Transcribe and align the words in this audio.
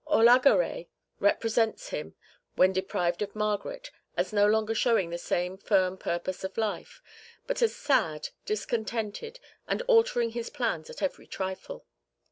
Olhagaray 0.07 0.87
represents 1.19 1.89
him 1.89 2.15
when 2.55 2.73
deprived 2.73 3.21
of 3.21 3.35
Margaret 3.35 3.91
as 4.17 4.33
no 4.33 4.47
longer 4.47 4.73
showing 4.73 5.11
the 5.11 5.19
same 5.19 5.59
firm 5.59 5.95
purpose 5.95 6.43
of 6.43 6.57
life, 6.57 7.03
but 7.45 7.61
as 7.61 7.75
sad, 7.75 8.29
discontented, 8.43 9.39
and 9.67 9.83
altering 9.83 10.31
his 10.31 10.49
plans 10.49 10.89
at 10.89 11.03
every 11.03 11.27
trifle. 11.27 11.85